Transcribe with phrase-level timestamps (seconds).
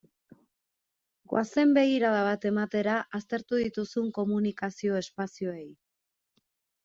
[1.33, 5.69] Goazen begirada bat ematera aztertu dituzun komunikazio espazioei.